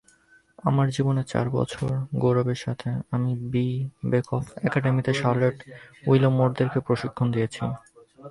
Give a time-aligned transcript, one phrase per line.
[0.63, 1.87] আমার জীবনে চার বছর
[2.21, 3.31] গৌরবের সাথে, আমি
[4.11, 5.57] বেকফ একাডেমিতে শার্লেট
[6.07, 7.63] উইলমোরকেও প্রশিক্ষণ দিয়েছি।